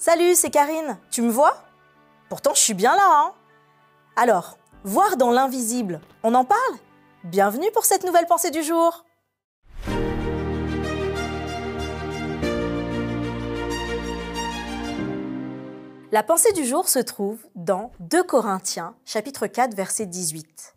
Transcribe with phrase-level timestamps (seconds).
[0.00, 0.96] Salut, c'est Karine.
[1.10, 1.60] Tu me vois?
[2.28, 3.02] Pourtant, je suis bien là.
[3.04, 3.32] Hein
[4.14, 6.76] Alors, voir dans l'invisible, on en parle?
[7.24, 9.04] Bienvenue pour cette nouvelle pensée du jour.
[16.12, 20.76] La pensée du jour se trouve dans 2 Corinthiens, chapitre 4, verset 18.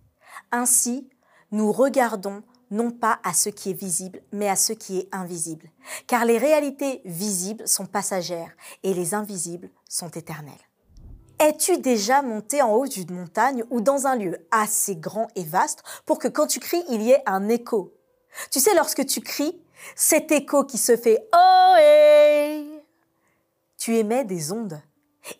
[0.52, 1.08] Ainsi,
[1.52, 2.42] nous regardons
[2.72, 5.70] non pas à ce qui est visible, mais à ce qui est invisible.
[6.08, 8.52] Car les réalités visibles sont passagères
[8.84, 10.54] et les invisibles sont éternelles.
[11.40, 15.84] Es-tu déjà monté en haut d'une montagne ou dans un lieu assez grand et vaste
[16.06, 17.94] pour que quand tu cries, il y ait un écho?
[18.52, 19.60] Tu sais, lorsque tu cries,
[19.96, 22.82] cet écho qui se fait Oh hey
[23.78, 24.82] Tu émets des ondes.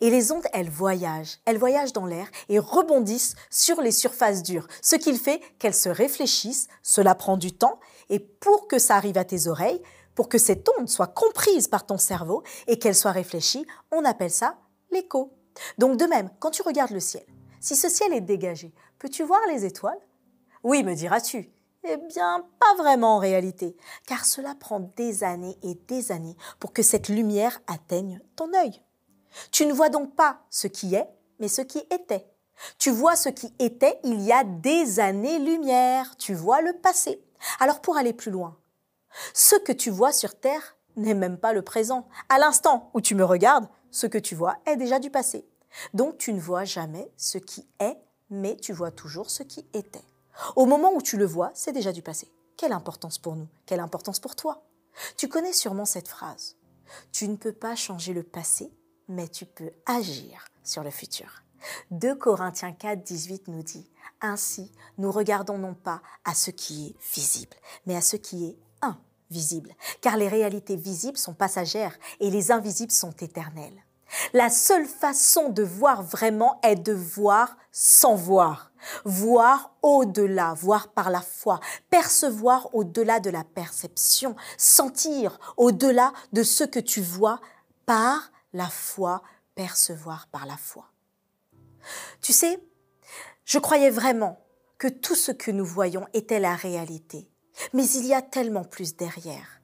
[0.00, 4.68] Et les ondes, elles voyagent, elles voyagent dans l'air et rebondissent sur les surfaces dures,
[4.80, 9.18] ce qui fait qu'elles se réfléchissent, cela prend du temps, et pour que ça arrive
[9.18, 9.82] à tes oreilles,
[10.14, 14.30] pour que cette onde soit comprise par ton cerveau et qu'elle soit réfléchie, on appelle
[14.30, 14.58] ça
[14.90, 15.32] l'écho.
[15.78, 17.24] Donc de même, quand tu regardes le ciel,
[17.60, 20.00] si ce ciel est dégagé, peux-tu voir les étoiles?
[20.62, 21.50] Oui, me diras-tu.
[21.84, 23.76] Eh bien, pas vraiment en réalité,
[24.06, 28.80] car cela prend des années et des années pour que cette lumière atteigne ton œil.
[29.50, 32.26] Tu ne vois donc pas ce qui est, mais ce qui était.
[32.78, 36.16] Tu vois ce qui était il y a des années-lumière.
[36.16, 37.22] Tu vois le passé.
[37.58, 38.56] Alors pour aller plus loin,
[39.34, 42.08] ce que tu vois sur Terre n'est même pas le présent.
[42.28, 45.46] À l'instant où tu me regardes, ce que tu vois est déjà du passé.
[45.94, 47.96] Donc tu ne vois jamais ce qui est,
[48.30, 50.04] mais tu vois toujours ce qui était.
[50.56, 52.30] Au moment où tu le vois, c'est déjà du passé.
[52.56, 54.64] Quelle importance pour nous Quelle importance pour toi
[55.16, 56.56] Tu connais sûrement cette phrase.
[57.10, 58.72] Tu ne peux pas changer le passé,
[59.08, 61.42] mais tu peux agir sur le futur.
[61.90, 63.88] 2 Corinthiens 4, 18 nous dit,
[64.20, 68.58] Ainsi, nous regardons non pas à ce qui est visible, mais à ce qui est
[68.80, 73.82] invisible, car les réalités visibles sont passagères et les invisibles sont éternelles.
[74.32, 78.70] La seule façon de voir vraiment est de voir sans voir.
[79.04, 86.64] Voir au-delà, voir par la foi, percevoir au-delà de la perception, sentir au-delà de ce
[86.64, 87.40] que tu vois
[87.86, 89.22] par la foi,
[89.54, 90.86] percevoir par la foi.
[92.20, 92.58] Tu sais,
[93.44, 94.44] je croyais vraiment
[94.78, 97.28] que tout ce que nous voyons était la réalité,
[97.72, 99.60] mais il y a tellement plus derrière.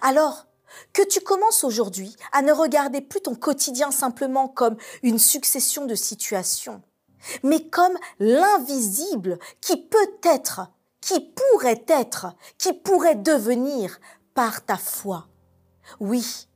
[0.00, 0.46] Alors,
[0.92, 5.94] que tu commences aujourd'hui à ne regarder plus ton quotidien simplement comme une succession de
[5.94, 6.82] situations,
[7.42, 10.68] mais comme l'invisible qui peut être,
[11.00, 14.00] qui pourrait être, qui pourrait devenir
[14.34, 15.28] par ta foi.
[16.00, 16.48] Oui,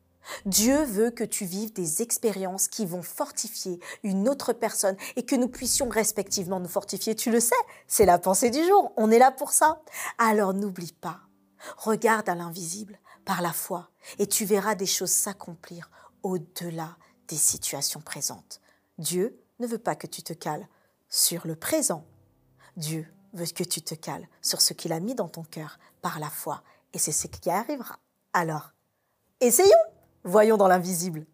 [0.47, 5.37] Dieu veut que tu vives des expériences qui vont fortifier une autre personne et que
[5.37, 7.15] nous puissions respectivement nous fortifier.
[7.15, 7.55] Tu le sais,
[7.87, 9.83] c'est la pensée du jour, on est là pour ça.
[10.19, 11.21] Alors n'oublie pas,
[11.77, 15.91] regarde à l'invisible par la foi et tu verras des choses s'accomplir
[16.23, 16.97] au-delà
[17.29, 18.61] des situations présentes.
[18.99, 20.67] Dieu ne veut pas que tu te cales
[21.09, 22.05] sur le présent.
[22.77, 26.19] Dieu veut que tu te cales sur ce qu'il a mis dans ton cœur par
[26.19, 26.63] la foi
[26.93, 27.99] et c'est ce qui arrivera.
[28.33, 28.73] Alors,
[29.41, 29.69] essayons
[30.25, 31.27] Voyons dans l'invisible.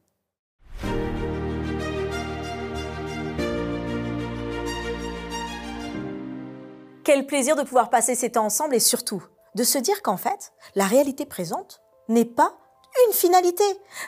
[7.05, 9.23] Quel plaisir de pouvoir passer ces temps ensemble et surtout
[9.55, 12.57] de se dire qu'en fait, la réalité présente n'est pas
[13.07, 13.65] une finalité.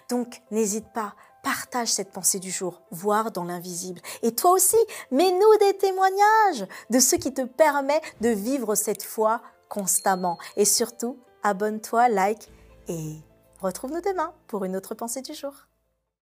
[0.08, 4.00] Donc n'hésite pas, partage cette pensée du jour, voir dans l'invisible.
[4.22, 4.76] Et toi aussi,
[5.10, 10.38] mets-nous des témoignages de ce qui te permet de vivre cette foi constamment.
[10.56, 12.50] Et surtout, abonne-toi, like
[12.88, 13.16] et
[13.60, 15.65] Retrouve-nous demain pour une autre pensée du jour.